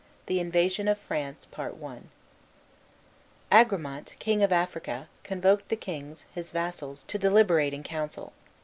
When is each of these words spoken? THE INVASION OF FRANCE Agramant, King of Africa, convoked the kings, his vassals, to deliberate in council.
THE 0.25 0.39
INVASION 0.39 0.87
OF 0.87 0.97
FRANCE 0.97 1.47
Agramant, 3.51 4.15
King 4.17 4.41
of 4.41 4.51
Africa, 4.51 5.07
convoked 5.23 5.69
the 5.69 5.75
kings, 5.75 6.25
his 6.33 6.49
vassals, 6.49 7.03
to 7.03 7.19
deliberate 7.19 7.71
in 7.75 7.83
council. 7.83 8.33